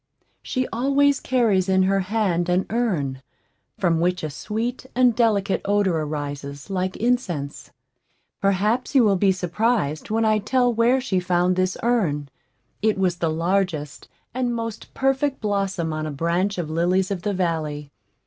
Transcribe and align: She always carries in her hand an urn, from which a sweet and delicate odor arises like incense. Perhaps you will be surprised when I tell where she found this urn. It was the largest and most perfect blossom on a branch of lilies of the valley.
She 0.41 0.67
always 0.69 1.19
carries 1.19 1.69
in 1.69 1.83
her 1.83 1.99
hand 1.99 2.49
an 2.49 2.65
urn, 2.71 3.21
from 3.77 3.99
which 3.99 4.23
a 4.23 4.31
sweet 4.31 4.87
and 4.95 5.15
delicate 5.15 5.61
odor 5.63 5.95
arises 5.95 6.71
like 6.71 6.97
incense. 6.97 7.69
Perhaps 8.41 8.95
you 8.95 9.03
will 9.03 9.15
be 9.15 9.31
surprised 9.31 10.09
when 10.09 10.25
I 10.25 10.39
tell 10.39 10.73
where 10.73 10.99
she 11.01 11.19
found 11.19 11.55
this 11.55 11.77
urn. 11.83 12.29
It 12.81 12.97
was 12.97 13.17
the 13.17 13.29
largest 13.29 14.07
and 14.33 14.55
most 14.55 14.91
perfect 14.95 15.39
blossom 15.39 15.93
on 15.93 16.07
a 16.07 16.11
branch 16.11 16.57
of 16.57 16.67
lilies 16.71 17.11
of 17.11 17.21
the 17.21 17.35
valley. 17.35 17.91